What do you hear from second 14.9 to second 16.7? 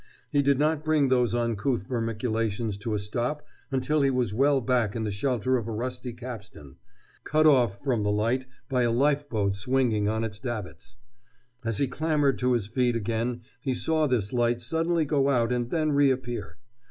go out and then reappear.